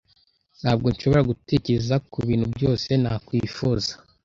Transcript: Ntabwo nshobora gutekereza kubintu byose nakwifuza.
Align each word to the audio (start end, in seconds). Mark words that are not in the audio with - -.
Ntabwo 0.61 0.87
nshobora 0.93 1.27
gutekereza 1.29 1.95
kubintu 2.11 2.45
byose 2.55 2.89
nakwifuza. 3.01 3.91